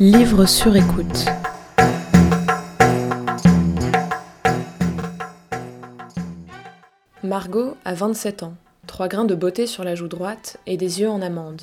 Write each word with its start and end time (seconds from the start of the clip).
Livre 0.00 0.46
sur 0.46 0.76
écoute. 0.76 1.24
Margot 7.24 7.76
a 7.84 7.94
27 7.94 8.44
ans, 8.44 8.54
trois 8.86 9.08
grains 9.08 9.24
de 9.24 9.34
beauté 9.34 9.66
sur 9.66 9.82
la 9.82 9.96
joue 9.96 10.06
droite 10.06 10.58
et 10.68 10.76
des 10.76 11.00
yeux 11.00 11.10
en 11.10 11.20
amande. 11.20 11.62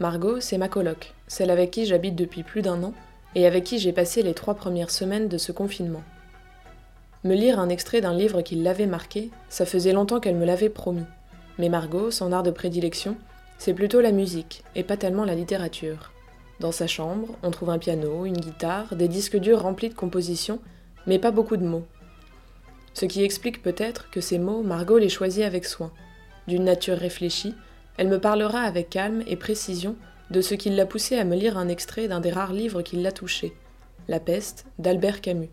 Margot, 0.00 0.40
c'est 0.40 0.58
ma 0.58 0.66
coloc, 0.66 1.14
celle 1.28 1.52
avec 1.52 1.70
qui 1.70 1.86
j'habite 1.86 2.16
depuis 2.16 2.42
plus 2.42 2.62
d'un 2.62 2.82
an 2.82 2.94
et 3.36 3.46
avec 3.46 3.62
qui 3.62 3.78
j'ai 3.78 3.92
passé 3.92 4.24
les 4.24 4.34
trois 4.34 4.54
premières 4.54 4.90
semaines 4.90 5.28
de 5.28 5.38
ce 5.38 5.52
confinement. 5.52 6.02
Me 7.22 7.36
lire 7.36 7.60
un 7.60 7.68
extrait 7.68 8.00
d'un 8.00 8.12
livre 8.12 8.42
qui 8.42 8.56
l'avait 8.56 8.86
marqué, 8.86 9.30
ça 9.50 9.66
faisait 9.66 9.92
longtemps 9.92 10.18
qu'elle 10.18 10.34
me 10.34 10.46
l'avait 10.46 10.68
promis. 10.68 11.06
Mais 11.60 11.68
Margot, 11.68 12.10
son 12.10 12.32
art 12.32 12.42
de 12.42 12.50
prédilection, 12.50 13.16
c'est 13.56 13.72
plutôt 13.72 14.00
la 14.00 14.10
musique 14.10 14.64
et 14.74 14.82
pas 14.82 14.96
tellement 14.96 15.24
la 15.24 15.36
littérature. 15.36 16.10
Dans 16.60 16.72
sa 16.72 16.88
chambre, 16.88 17.28
on 17.42 17.50
trouve 17.50 17.70
un 17.70 17.78
piano, 17.78 18.24
une 18.24 18.36
guitare, 18.36 18.96
des 18.96 19.08
disques 19.08 19.36
durs 19.36 19.62
remplis 19.62 19.90
de 19.90 19.94
compositions, 19.94 20.58
mais 21.06 21.18
pas 21.18 21.30
beaucoup 21.30 21.56
de 21.56 21.64
mots. 21.64 21.86
Ce 22.94 23.06
qui 23.06 23.22
explique 23.22 23.62
peut-être 23.62 24.10
que 24.10 24.20
ces 24.20 24.38
mots, 24.38 24.62
Margot 24.62 24.98
les 24.98 25.08
choisit 25.08 25.44
avec 25.44 25.64
soin. 25.64 25.92
D'une 26.48 26.64
nature 26.64 26.98
réfléchie, 26.98 27.54
elle 27.96 28.08
me 28.08 28.18
parlera 28.18 28.60
avec 28.60 28.90
calme 28.90 29.22
et 29.26 29.36
précision 29.36 29.94
de 30.30 30.40
ce 30.40 30.54
qui 30.54 30.70
l'a 30.70 30.84
poussé 30.84 31.16
à 31.16 31.24
me 31.24 31.36
lire 31.36 31.56
un 31.56 31.68
extrait 31.68 32.08
d'un 32.08 32.20
des 32.20 32.30
rares 32.30 32.52
livres 32.52 32.82
qui 32.82 32.96
l'a 32.96 33.12
touché, 33.12 33.54
La 34.08 34.18
peste 34.18 34.66
d'Albert 34.78 35.20
Camus. 35.20 35.50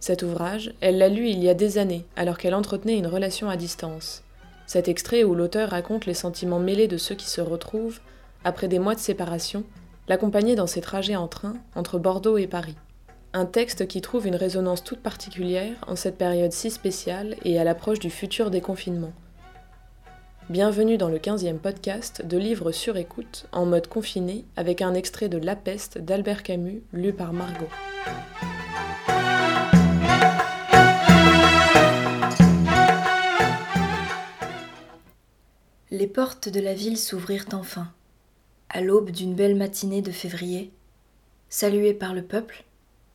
Cet 0.00 0.22
ouvrage, 0.22 0.74
elle 0.82 0.98
l'a 0.98 1.08
lu 1.08 1.28
il 1.28 1.42
y 1.42 1.48
a 1.48 1.54
des 1.54 1.78
années, 1.78 2.04
alors 2.14 2.36
qu'elle 2.36 2.54
entretenait 2.54 2.98
une 2.98 3.06
relation 3.06 3.48
à 3.48 3.56
distance. 3.56 4.22
Cet 4.66 4.88
extrait 4.88 5.24
où 5.24 5.34
l'auteur 5.34 5.70
raconte 5.70 6.06
les 6.06 6.14
sentiments 6.14 6.58
mêlés 6.58 6.88
de 6.88 6.98
ceux 6.98 7.14
qui 7.14 7.28
se 7.28 7.40
retrouvent, 7.40 8.00
après 8.44 8.68
des 8.68 8.78
mois 8.78 8.94
de 8.94 9.00
séparation, 9.00 9.64
l'accompagner 10.08 10.54
dans 10.54 10.66
ses 10.66 10.80
trajets 10.80 11.16
en 11.16 11.28
train 11.28 11.54
entre 11.74 11.98
Bordeaux 11.98 12.38
et 12.38 12.46
Paris. 12.46 12.76
Un 13.32 13.44
texte 13.44 13.86
qui 13.86 14.00
trouve 14.00 14.26
une 14.26 14.36
résonance 14.36 14.84
toute 14.84 15.00
particulière 15.00 15.76
en 15.86 15.96
cette 15.96 16.16
période 16.16 16.52
si 16.52 16.70
spéciale 16.70 17.36
et 17.44 17.58
à 17.58 17.64
l'approche 17.64 17.98
du 17.98 18.10
futur 18.10 18.50
déconfinement. 18.50 19.12
Bienvenue 20.48 20.96
dans 20.96 21.08
le 21.08 21.18
15e 21.18 21.58
podcast 21.58 22.24
de 22.24 22.38
Livres 22.38 22.70
sur 22.70 22.96
écoute 22.96 23.46
en 23.50 23.66
mode 23.66 23.88
confiné 23.88 24.44
avec 24.56 24.80
un 24.80 24.94
extrait 24.94 25.28
de 25.28 25.38
La 25.38 25.56
peste 25.56 25.98
d'Albert 25.98 26.44
Camus 26.44 26.82
lu 26.92 27.12
par 27.12 27.32
Margot. 27.32 27.66
Les 35.90 36.06
portes 36.06 36.48
de 36.48 36.60
la 36.60 36.74
ville 36.74 36.98
s'ouvrirent 36.98 37.46
enfin 37.52 37.88
à 38.68 38.80
l'aube 38.80 39.10
d'une 39.10 39.34
belle 39.34 39.56
matinée 39.56 40.02
de 40.02 40.12
février, 40.12 40.72
salué 41.48 41.94
par 41.94 42.14
le 42.14 42.22
peuple, 42.22 42.64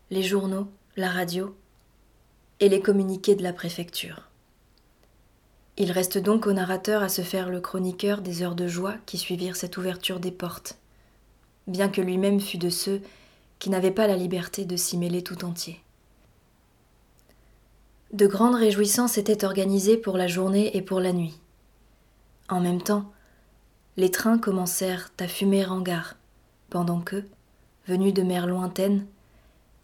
les 0.10 0.24
journaux, 0.24 0.68
la 0.96 1.10
radio 1.10 1.56
et 2.60 2.70
les 2.70 2.82
communiqués 2.82 3.36
de 3.36 3.44
la 3.44 3.54
préfecture. 3.54 4.28
Il 5.78 5.92
reste 5.92 6.18
donc 6.18 6.48
au 6.48 6.54
narrateur 6.54 7.02
à 7.02 7.10
se 7.10 7.22
faire 7.22 7.50
le 7.50 7.62
chroniqueur 7.62 8.22
des 8.22 8.44
heures 8.44 8.56
de 8.56 8.68
joie 8.68 8.96
qui 9.06 9.18
suivirent 9.18 9.56
cette 9.56 9.78
ouverture 9.78 10.20
des 10.20 10.32
portes, 10.32 10.78
bien 11.68 11.90
que 11.90 12.02
lui-même 12.02 12.40
fût 12.40 12.58
de 12.58 12.70
ceux 12.70 13.02
qui 13.60 13.70
n'avaient 13.70 13.92
pas 13.92 14.08
la 14.08 14.16
liberté 14.16 14.66
de 14.66 14.76
s'y 14.76 14.98
mêler 14.98 15.24
tout 15.24 15.46
entier. 15.46 15.80
De 18.12 18.28
grandes 18.28 18.56
réjouissances 18.56 19.18
étaient 19.18 19.46
organisées 19.46 19.98
pour 19.98 20.18
la 20.18 20.28
journée 20.28 20.76
et 20.76 20.82
pour 20.82 21.00
la 21.00 21.14
nuit. 21.14 21.40
En 22.50 22.60
même 22.60 22.82
temps, 22.82 23.12
les 23.98 24.12
trains 24.12 24.38
commencèrent 24.38 25.12
à 25.20 25.28
fumer 25.28 25.66
en 25.66 25.82
gare, 25.82 26.16
pendant 26.70 27.02
que, 27.02 27.24
venus 27.88 28.14
de 28.14 28.22
mer 28.22 28.48
lointaine, 28.48 29.06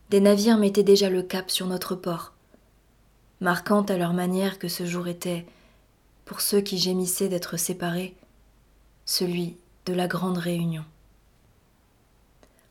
des 0.10 0.22
navires 0.22 0.58
mettaient 0.58 0.84
déjà 0.84 1.10
le 1.10 1.22
cap 1.22 1.52
sur 1.52 1.68
notre 1.68 1.96
port, 1.96 2.34
marquant 3.42 3.82
à 3.82 3.98
leur 3.98 4.14
manière 4.14 4.60
que 4.60 4.68
ce 4.68 4.86
jour 4.86 5.08
était, 5.08 5.46
pour 6.26 6.42
ceux 6.42 6.62
qui 6.62 6.78
gémissaient 6.78 7.30
d'être 7.30 7.58
séparés, 7.58 8.16
celui 9.06 9.58
de 9.86 9.94
la 9.94 10.08
grande 10.08 10.38
réunion. 10.38 10.84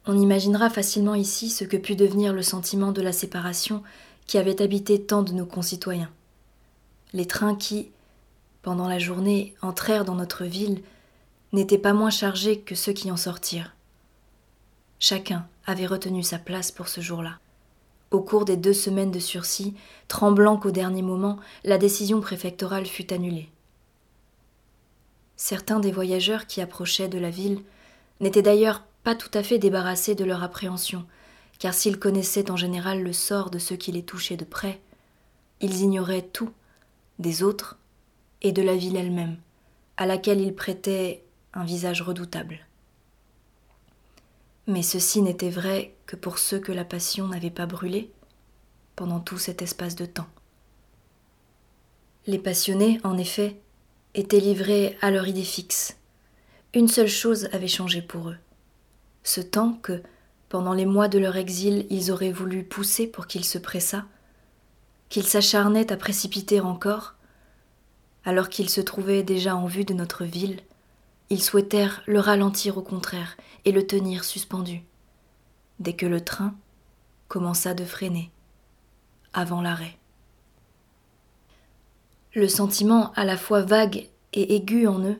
On 0.07 0.19
imaginera 0.19 0.71
facilement 0.71 1.15
ici 1.15 1.51
ce 1.51 1.65
que 1.65 1.77
put 1.77 1.97
devenir 1.97 2.33
le 2.33 2.43
sentiment 2.43 2.93
de 2.93 3.03
la 3.03 3.13
séparation 3.13 3.83
qui 4.27 4.39
avait 4.39 4.63
habité 4.63 5.03
tant 5.03 5.23
de 5.23 5.33
nos 5.33 5.47
concitoyens. 5.47 6.11
Les 7.13 7.27
trains 7.27 7.57
qui, 7.57 7.91
pendant 8.63 8.89
la 8.89 8.99
journée, 8.99 9.55
entrèrent 9.63 10.05
dans 10.05 10.15
notre 10.15 10.45
ville 10.45 10.83
n'étaient 11.57 11.79
pas 11.79 11.93
moins 11.93 12.11
chargés 12.11 12.61
que 12.61 12.75
ceux 12.75 12.93
qui 12.93 13.11
en 13.11 13.17
sortirent. 13.17 13.75
Chacun 14.99 15.47
avait 15.67 15.87
retenu 15.87 16.23
sa 16.23 16.39
place 16.39 16.71
pour 16.71 16.89
ce 16.89 17.01
jour-là. 17.01 17.39
Au 18.11 18.21
cours 18.21 18.45
des 18.45 18.57
deux 18.57 18.73
semaines 18.73 19.11
de 19.11 19.19
sursis, 19.19 19.75
tremblant 20.07 20.57
qu'au 20.57 20.71
dernier 20.71 21.03
moment, 21.03 21.39
la 21.65 21.77
décision 21.77 22.21
préfectorale 22.21 22.87
fut 22.87 23.13
annulée. 23.13 23.49
Certains 25.37 25.81
des 25.81 25.93
voyageurs 25.93 26.47
qui 26.47 26.61
approchaient 26.61 27.09
de 27.09 27.19
la 27.19 27.31
ville 27.31 27.61
n'étaient 28.21 28.43
d'ailleurs 28.43 28.85
pas 29.03 29.15
tout 29.15 29.31
à 29.35 29.43
fait 29.43 29.59
débarrassés 29.59 30.15
de 30.15 30.25
leur 30.25 30.43
appréhension, 30.43 31.05
car 31.59 31.75
s'ils 31.75 31.99
connaissaient 31.99 32.51
en 32.51 32.57
général 32.57 33.03
le 33.03 33.13
sort 33.13 33.51
de 33.51 33.59
ceux 33.59 33.77
qui 33.77 33.93
les 33.93 34.03
touchaient 34.03 34.37
de 34.37 34.45
près, 34.45 34.81
ils 35.61 35.81
ignoraient 35.81 36.29
tout 36.33 36.51
des 37.19 37.43
autres 37.43 37.79
et 38.43 38.53
de 38.53 38.63
la 38.63 38.77
ville 38.77 38.97
elle-même, 38.97 39.37
à 39.97 40.07
laquelle 40.07 40.41
ils 40.41 40.55
prêtaient 40.55 41.26
un 41.57 41.65
visage 41.65 42.03
redoutable. 42.03 42.61
Mais 44.67 44.83
ceci 44.83 45.23
n'était 45.23 45.51
vrai 45.51 45.95
que 46.07 46.15
pour 46.15 46.39
ceux 46.39 46.61
que 46.61 46.73
la 46.73 46.85
passion 46.85 47.29
n'avait 47.29 47.51
pas 47.51 47.67
brûlé 47.67 48.13
pendant 48.95 49.21
tout 49.21 49.39
cet 49.39 49.63
espace 49.63 49.97
de 49.97 50.07
temps. 50.07 50.29
Les 52.27 52.39
passionnés, 52.39 53.01
en 53.05 53.17
effet, 53.17 53.59
étaient 54.15 54.41
livrés 54.41 54.99
à 55.01 55.11
leur 55.11 55.27
idée 55.29 55.45
fixe. 55.45 55.97
Une 56.75 56.89
seule 56.89 57.09
chose 57.09 57.49
avait 57.53 57.69
changé 57.69 58.03
pour 58.03 58.31
eux. 58.31 58.37
Ce 59.23 59.41
temps 59.41 59.75
que, 59.83 60.03
pendant 60.49 60.75
les 60.75 60.87
mois 60.87 61.09
de 61.09 61.19
leur 61.19 61.37
exil, 61.37 61.87
ils 61.89 62.11
auraient 62.11 62.33
voulu 62.33 62.65
pousser 62.65 63.07
pour 63.07 63.27
qu'il 63.27 63.45
se 63.45 63.59
pressât, 63.59 64.05
qu'ils 65.09 65.27
s'acharnaient 65.27 65.93
à 65.93 65.97
précipiter 65.97 66.61
encore, 66.61 67.15
alors 68.25 68.49
qu'ils 68.49 68.71
se 68.71 68.81
trouvaient 68.81 69.23
déjà 69.23 69.57
en 69.57 69.67
vue 69.67 69.85
de 69.85 69.95
notre 69.95 70.25
ville, 70.25 70.61
ils 71.31 71.43
souhaitèrent 71.43 72.03
le 72.07 72.21
ralentir 72.21 72.79
au 72.79 72.83
contraire 72.83 73.37
et 73.65 73.73
le 73.73 73.87
tenir 73.87 74.25
suspendu, 74.25 74.85
dès 75.81 75.95
que 75.95 76.07
le 76.07 76.21
train 76.21 76.55
commença 77.29 77.75
de 77.75 77.85
freiner, 77.85 78.31
avant 79.33 79.61
l'arrêt. 79.61 79.99
Le 82.35 82.49
sentiment 82.49 83.13
à 83.15 83.25
la 83.25 83.37
fois 83.37 83.63
vague 83.63 84.09
et 84.33 84.55
aigu 84.55 84.87
en 84.87 85.01
eux, 85.01 85.19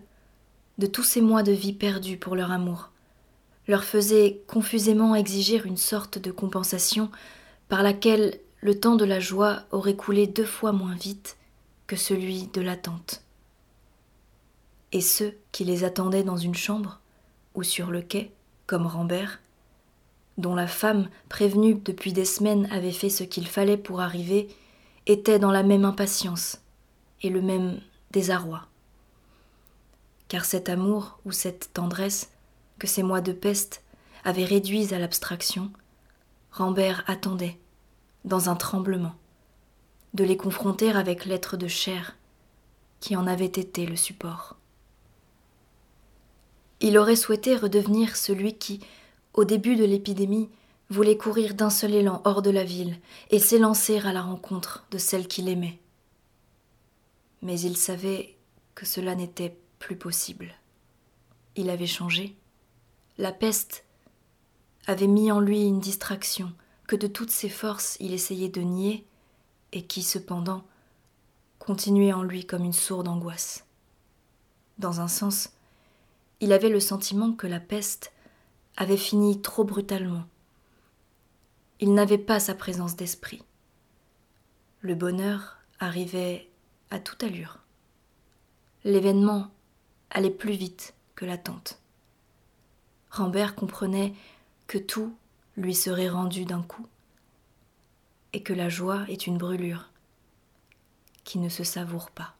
de 0.79 0.87
tous 0.87 1.03
ces 1.03 1.21
mois 1.21 1.43
de 1.43 1.53
vie 1.53 1.73
perdus 1.73 2.19
pour 2.19 2.37
leur 2.37 2.53
amour, 2.53 2.91
leur 3.67 3.83
faisait 3.83 4.43
confusément 4.47 5.15
exiger 5.15 5.61
une 5.65 5.79
sorte 5.79 6.19
de 6.19 6.31
compensation 6.31 7.11
par 7.69 7.83
laquelle 7.83 8.39
le 8.61 8.79
temps 8.79 8.97
de 8.97 9.05
la 9.05 9.19
joie 9.19 9.63
aurait 9.73 9.97
coulé 9.97 10.27
deux 10.27 10.45
fois 10.45 10.73
moins 10.73 10.95
vite 10.95 11.37
que 11.87 11.97
celui 11.97 12.47
de 12.49 12.61
l'attente 12.61 13.26
et 14.93 15.01
ceux 15.01 15.37
qui 15.53 15.65
les 15.65 15.85
attendaient 15.85 16.23
dans 16.23 16.37
une 16.37 16.55
chambre 16.55 17.01
ou 17.55 17.63
sur 17.63 17.91
le 17.91 18.03
quai, 18.03 18.33
comme 18.67 18.87
Rambert, 18.87 19.41
dont 20.39 20.55
la 20.55 20.67
femme, 20.67 21.09
prévenue 21.29 21.75
depuis 21.75 22.13
des 22.13 22.25
semaines, 22.25 22.69
avait 22.71 22.93
fait 22.93 23.11
ce 23.11 23.25
qu'il 23.25 23.47
fallait 23.47 23.77
pour 23.77 24.01
arriver, 24.01 24.49
étaient 25.07 25.39
dans 25.39 25.51
la 25.51 25.63
même 25.63 25.85
impatience 25.85 26.61
et 27.23 27.31
le 27.31 27.41
même 27.41 27.81
désarroi. 28.11 28.67
Car 30.29 30.45
cet 30.45 30.69
amour 30.69 31.19
ou 31.25 31.33
cette 31.33 31.73
tendresse 31.73 32.31
que 32.79 32.87
ces 32.87 33.03
mois 33.03 33.21
de 33.21 33.33
peste 33.33 33.83
avaient 34.25 34.45
réduits 34.45 34.93
à 34.93 34.99
l'abstraction, 34.99 35.71
Rambert 36.51 37.05
attendait, 37.07 37.59
dans 38.25 38.51
un 38.51 38.57
tremblement, 38.57 39.15
de 40.15 40.25
les 40.25 40.37
confronter 40.37 40.91
avec 40.91 41.25
l'être 41.25 41.57
de 41.57 41.69
chair 41.69 42.17
qui 43.01 43.15
en 43.15 43.27
avait 43.27 43.45
été 43.45 43.87
le 43.87 43.97
support. 43.97 44.57
Il 46.81 46.99
aurait 46.99 47.17
souhaité 47.17 47.57
redevenir 47.57 48.17
celui 48.17 48.59
qui, 48.59 48.81
au 49.35 49.45
début 49.45 49.77
de 49.77 49.85
l'épidémie, 49.85 50.51
voulait 50.91 51.17
courir 51.17 51.55
d'un 51.55 51.71
seul 51.71 51.95
élan 51.95 52.21
hors 52.25 52.43
de 52.43 52.51
la 52.51 52.65
ville 52.65 52.97
et 53.31 53.39
s'élancer 53.39 53.99
à 53.99 54.13
la 54.13 54.23
rencontre 54.23 54.87
de 54.91 54.99
celle 54.99 55.27
qu'il 55.27 55.49
aimait. 55.49 55.79
Mais 57.43 57.59
il 57.61 57.77
savait 57.77 58.37
que 58.75 58.87
cela 58.87 59.15
n'était 59.15 59.57
plus 59.79 59.97
possible. 59.97 60.55
Il 61.57 61.71
avait 61.71 61.87
changé. 61.87 62.37
La 63.19 63.33
peste 63.33 63.85
avait 64.87 65.07
mis 65.07 65.33
en 65.33 65.41
lui 65.41 65.63
une 65.63 65.81
distraction 65.81 66.53
que 66.87 66.97
de 66.97 67.07
toutes 67.07 67.31
ses 67.31 67.49
forces 67.49 67.97
il 67.99 68.13
essayait 68.13 68.49
de 68.49 68.61
nier 68.61 69.05
et 69.73 69.83
qui, 69.83 70.03
cependant, 70.03 70.65
continuait 71.59 72.13
en 72.13 72.23
lui 72.23 72.47
comme 72.47 72.65
une 72.65 72.73
sourde 72.73 73.09
angoisse. 73.09 73.65
Dans 74.79 75.01
un 75.01 75.09
sens, 75.09 75.51
il 76.41 76.53
avait 76.53 76.69
le 76.69 76.81
sentiment 76.81 77.33
que 77.33 77.47
la 77.47 77.61
peste 77.61 78.13
avait 78.77 78.97
fini 78.97 79.41
trop 79.41 79.65
brutalement, 79.65 80.25
il 81.79 81.93
n'avait 81.93 82.19
pas 82.19 82.41
sa 82.41 82.55
présence 82.55 82.97
d'esprit. 82.97 83.43
Le 84.81 84.95
bonheur 84.95 85.59
arrivait 85.79 86.49
à 86.91 86.99
toute 86.99 87.23
allure. 87.23 87.59
L'événement 88.85 89.51
allait 90.11 90.31
plus 90.31 90.55
vite 90.55 90.95
que 91.15 91.27
l'attente. 91.27 91.81
Rambert 93.11 93.55
comprenait 93.55 94.15
que 94.67 94.79
tout 94.79 95.15
lui 95.57 95.75
serait 95.75 96.09
rendu 96.09 96.45
d'un 96.45 96.63
coup, 96.63 96.87
et 98.33 98.43
que 98.43 98.53
la 98.53 98.69
joie 98.69 99.05
est 99.09 99.27
une 99.27 99.39
brûlure 99.39 99.91
qui 101.25 101.39
ne 101.39 101.49
se 101.49 101.65
savoure 101.65 102.11
pas. 102.11 102.35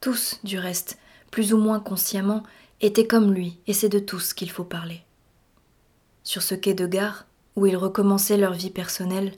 Tous, 0.00 0.40
du 0.44 0.58
reste, 0.58 0.98
plus 1.30 1.52
ou 1.52 1.58
moins 1.58 1.80
consciemment, 1.80 2.42
étaient 2.80 3.06
comme 3.06 3.32
lui, 3.32 3.58
et 3.66 3.72
c'est 3.72 3.88
de 3.88 3.98
tous 3.98 4.32
qu'il 4.32 4.50
faut 4.50 4.64
parler. 4.64 5.02
Sur 6.22 6.42
ce 6.42 6.54
quai 6.54 6.74
de 6.74 6.86
gare, 6.86 7.26
où 7.56 7.66
ils 7.66 7.76
recommençaient 7.76 8.36
leur 8.36 8.52
vie 8.52 8.70
personnelle, 8.70 9.34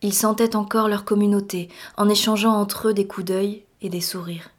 ils 0.00 0.14
sentaient 0.14 0.56
encore 0.56 0.88
leur 0.88 1.04
communauté 1.04 1.68
en 1.96 2.08
échangeant 2.08 2.54
entre 2.54 2.88
eux 2.88 2.94
des 2.94 3.06
coups 3.06 3.26
d'œil 3.26 3.64
et 3.82 3.88
des 3.88 4.00
sourires. 4.00 4.50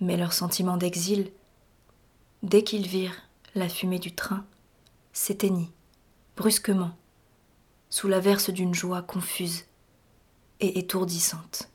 Mais 0.00 0.16
leur 0.16 0.32
sentiment 0.32 0.76
d'exil, 0.76 1.30
dès 2.42 2.62
qu'ils 2.62 2.86
virent 2.86 3.22
la 3.54 3.68
fumée 3.68 3.98
du 3.98 4.14
train, 4.14 4.44
s'éteignit, 5.12 5.70
brusquement, 6.36 6.92
sous 7.90 8.08
l'averse 8.08 8.50
d'une 8.50 8.74
joie 8.74 9.02
confuse 9.02 9.64
et 10.60 10.78
étourdissante. 10.78 11.70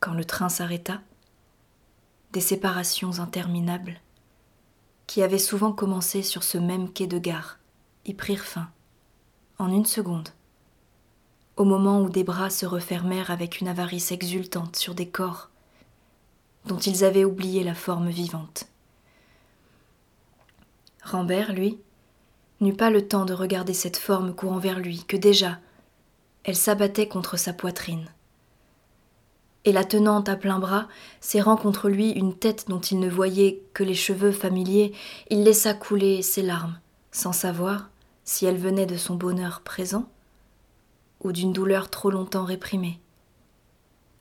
Quand 0.00 0.14
le 0.14 0.24
train 0.24 0.48
s'arrêta, 0.48 1.02
des 2.32 2.40
séparations 2.40 3.18
interminables, 3.18 4.00
qui 5.06 5.22
avaient 5.22 5.38
souvent 5.38 5.72
commencé 5.72 6.22
sur 6.22 6.42
ce 6.42 6.58
même 6.58 6.92
quai 6.92 7.06
de 7.06 7.18
gare, 7.18 7.58
y 8.04 8.14
prirent 8.14 8.44
fin, 8.44 8.70
en 9.58 9.70
une 9.72 9.86
seconde, 9.86 10.30
au 11.56 11.64
moment 11.64 12.00
où 12.00 12.08
des 12.08 12.24
bras 12.24 12.50
se 12.50 12.66
refermèrent 12.66 13.30
avec 13.30 13.60
une 13.60 13.68
avarice 13.68 14.12
exultante 14.12 14.76
sur 14.76 14.94
des 14.94 15.08
corps 15.08 15.50
dont 16.66 16.78
ils 16.78 17.04
avaient 17.04 17.24
oublié 17.24 17.64
la 17.64 17.74
forme 17.74 18.10
vivante. 18.10 18.66
Rambert, 21.02 21.52
lui, 21.52 21.78
n'eut 22.60 22.76
pas 22.76 22.90
le 22.90 23.06
temps 23.06 23.24
de 23.24 23.32
regarder 23.32 23.74
cette 23.74 23.96
forme 23.96 24.34
courant 24.34 24.58
vers 24.58 24.78
lui, 24.78 25.04
que 25.04 25.16
déjà 25.16 25.58
elle 26.44 26.56
s'abattait 26.56 27.08
contre 27.08 27.36
sa 27.36 27.52
poitrine. 27.52 28.06
Et 29.64 29.72
la 29.72 29.84
tenant 29.84 30.22
à 30.22 30.36
plein 30.36 30.58
bras, 30.58 30.88
serrant 31.20 31.56
contre 31.56 31.88
lui 31.88 32.10
une 32.10 32.34
tête 32.34 32.66
dont 32.68 32.80
il 32.80 32.98
ne 32.98 33.10
voyait 33.10 33.62
que 33.74 33.84
les 33.84 33.94
cheveux 33.94 34.32
familiers, 34.32 34.92
il 35.28 35.42
laissa 35.42 35.74
couler 35.74 36.22
ses 36.22 36.42
larmes, 36.42 36.78
sans 37.12 37.32
savoir 37.32 37.90
si 38.24 38.46
elles 38.46 38.56
venaient 38.56 38.86
de 38.86 38.96
son 38.96 39.16
bonheur 39.16 39.60
présent 39.60 40.08
ou 41.22 41.32
d'une 41.32 41.52
douleur 41.52 41.90
trop 41.90 42.10
longtemps 42.10 42.44
réprimée, 42.44 42.98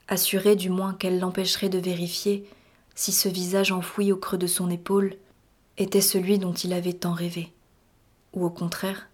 assuré 0.07 0.55
du 0.55 0.69
moins 0.69 0.93
qu'elle 0.93 1.19
l'empêcherait 1.19 1.69
de 1.69 1.79
vérifier 1.79 2.45
si 2.95 3.13
ce 3.13 3.29
visage 3.29 3.71
enfoui 3.71 4.11
au 4.11 4.17
creux 4.17 4.37
de 4.37 4.47
son 4.47 4.69
épaule 4.69 5.15
était 5.77 6.01
celui 6.01 6.39
dont 6.39 6.53
il 6.53 6.73
avait 6.73 6.93
tant 6.93 7.13
rêvé, 7.13 7.53
ou 8.33 8.45
au 8.45 8.49
contraire 8.49 9.07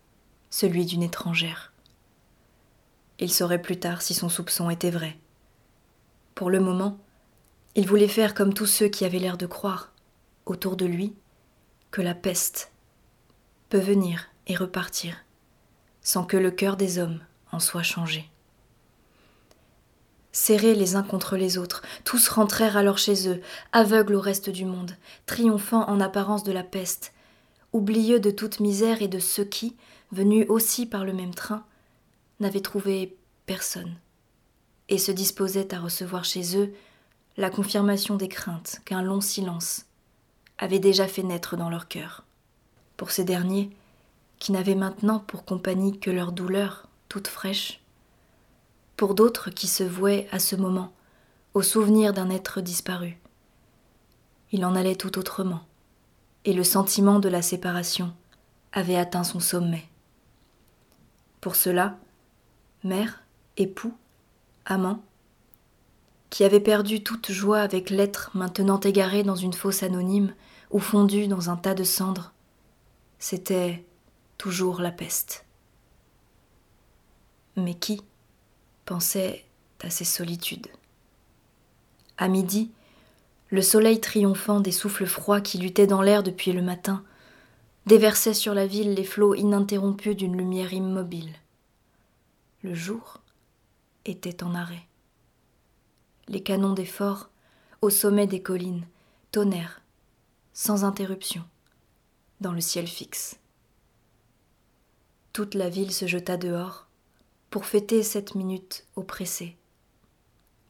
celui 0.49 0.85
d'une 0.85 1.03
étrangère. 1.03 1.73
Il 3.19 3.31
saurait 3.31 3.61
plus 3.61 3.79
tard 3.79 4.01
si 4.01 4.13
son 4.13 4.29
soupçon 4.29 4.69
était 4.69 4.89
vrai. 4.89 5.17
Pour 6.35 6.49
le 6.49 6.59
moment, 6.59 6.97
il 7.75 7.87
voulait 7.87 8.09
faire 8.09 8.33
comme 8.33 8.53
tous 8.53 8.65
ceux 8.65 8.89
qui 8.89 9.05
avaient 9.05 9.19
l'air 9.19 9.37
de 9.37 9.45
croire, 9.45 9.93
autour 10.45 10.75
de 10.75 10.85
lui, 10.85 11.15
que 11.91 12.01
la 12.01 12.13
peste 12.13 12.71
peut 13.69 13.79
venir 13.79 14.27
et 14.47 14.55
repartir, 14.55 15.23
sans 16.01 16.25
que 16.25 16.35
le 16.35 16.51
cœur 16.51 16.75
des 16.75 16.99
hommes 16.99 17.21
en 17.53 17.59
soit 17.59 17.83
changé. 17.83 18.29
Serrés 20.33 20.75
les 20.75 20.97
uns 20.97 21.03
contre 21.03 21.37
les 21.37 21.57
autres, 21.57 21.81
tous 22.03 22.27
rentrèrent 22.27 22.75
alors 22.75 22.97
chez 22.97 23.29
eux, 23.29 23.39
aveugles 23.71 24.15
au 24.15 24.19
reste 24.19 24.49
du 24.49 24.65
monde, 24.65 24.91
triomphant 25.25 25.87
en 25.87 26.01
apparence 26.01 26.43
de 26.43 26.51
la 26.51 26.63
peste, 26.63 27.13
oublieux 27.71 28.19
de 28.19 28.31
toute 28.31 28.59
misère 28.59 29.01
et 29.01 29.07
de 29.07 29.19
ceux 29.19 29.45
qui, 29.45 29.77
venus 30.11 30.45
aussi 30.49 30.85
par 30.85 31.05
le 31.05 31.13
même 31.13 31.33
train, 31.33 31.63
n'avaient 32.41 32.59
trouvé 32.59 33.15
personne, 33.45 33.95
et 34.89 34.97
se 34.97 35.11
disposaient 35.11 35.73
à 35.73 35.79
recevoir 35.79 36.25
chez 36.25 36.57
eux 36.57 36.73
la 37.37 37.49
confirmation 37.49 38.15
des 38.15 38.29
craintes 38.29 38.81
qu'un 38.85 39.01
long 39.01 39.21
silence 39.21 39.85
avait 40.57 40.79
déjà 40.79 41.07
fait 41.07 41.23
naître 41.23 41.57
dans 41.57 41.69
leur 41.69 41.87
cœur. 41.87 42.23
Pour 42.97 43.11
ces 43.11 43.25
derniers, 43.25 43.69
qui 44.39 44.51
n'avaient 44.51 44.75
maintenant 44.75 45.19
pour 45.19 45.43
compagnie 45.43 45.99
que 45.99 46.11
leur 46.11 46.31
douleur 46.31 46.87
toute 47.09 47.27
fraîche, 47.27 47.81
pour 48.97 49.15
d'autres 49.15 49.49
qui 49.49 49.67
se 49.67 49.83
vouaient 49.83 50.27
à 50.31 50.39
ce 50.39 50.55
moment 50.55 50.93
au 51.53 51.61
souvenir 51.61 52.13
d'un 52.13 52.29
être 52.29 52.61
disparu. 52.61 53.17
Il 54.51 54.65
en 54.65 54.75
allait 54.75 54.95
tout 54.95 55.17
autrement, 55.17 55.61
et 56.45 56.53
le 56.53 56.63
sentiment 56.63 57.19
de 57.19 57.29
la 57.29 57.41
séparation 57.41 58.13
avait 58.71 58.97
atteint 58.97 59.23
son 59.23 59.39
sommet. 59.39 59.85
Pour 61.41 61.55
cela, 61.55 61.97
mère, 62.83 63.23
époux, 63.57 63.93
amant, 64.65 65.03
qui 66.29 66.43
avait 66.43 66.59
perdu 66.59 67.03
toute 67.03 67.31
joie 67.31 67.59
avec 67.59 67.89
l'être 67.89 68.31
maintenant 68.33 68.79
égaré 68.79 69.23
dans 69.23 69.35
une 69.35 69.53
fosse 69.53 69.83
anonyme 69.83 70.33
ou 70.71 70.79
fondu 70.79 71.27
dans 71.27 71.49
un 71.49 71.55
tas 71.55 71.73
de 71.73 71.83
cendres, 71.83 72.33
c'était 73.19 73.85
toujours 74.37 74.81
la 74.81 74.91
peste. 74.91 75.45
Mais 77.55 77.75
qui 77.75 78.01
pensait 78.85 79.45
à 79.81 79.89
ces 79.89 80.03
solitudes? 80.03 80.67
À 82.17 82.27
midi, 82.27 82.71
le 83.49 83.61
soleil 83.61 84.01
triomphant 84.01 84.59
des 84.59 84.71
souffles 84.71 85.05
froids 85.05 85.41
qui 85.41 85.57
luttaient 85.57 85.87
dans 85.87 86.01
l'air 86.01 86.23
depuis 86.23 86.51
le 86.51 86.61
matin 86.61 87.03
déversait 87.85 88.33
sur 88.33 88.53
la 88.53 88.65
ville 88.65 88.93
les 88.93 89.03
flots 89.03 89.35
ininterrompus 89.35 90.15
d'une 90.15 90.35
lumière 90.35 90.73
immobile 90.73 91.31
le 92.65 92.73
jour 92.73 93.19
était 94.05 94.43
en 94.43 94.55
arrêt. 94.55 94.87
Les 96.27 96.41
canons 96.41 96.73
des 96.73 96.85
forts, 96.85 97.29
au 97.81 97.89
sommet 97.89 98.27
des 98.27 98.41
collines, 98.41 98.87
tonnèrent, 99.31 99.81
sans 100.53 100.83
interruption, 100.83 101.43
dans 102.41 102.53
le 102.53 102.61
ciel 102.61 102.87
fixe. 102.87 103.39
Toute 105.33 105.53
la 105.53 105.69
ville 105.69 105.91
se 105.91 106.07
jeta 106.07 106.37
dehors 106.37 106.87
pour 107.49 107.65
fêter 107.65 108.03
cette 108.03 108.35
minute 108.35 108.85
oppressée, 108.95 109.57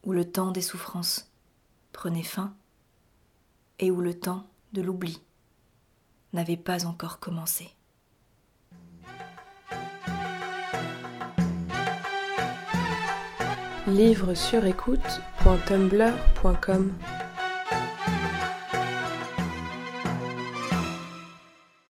où 0.03 0.12
le 0.12 0.29
temps 0.29 0.51
des 0.51 0.62
souffrances 0.62 1.29
prenait 1.91 2.24
fin 2.24 2.53
et 3.79 3.91
où 3.91 4.01
le 4.01 4.17
temps 4.17 4.48
de 4.74 4.81
l'oubli 4.81 5.21
n'avait 6.33 6.57
pas 6.57 6.86
encore 6.86 7.19
commencé. 7.19 7.69
Livre 13.95 14.33
sur 14.33 14.61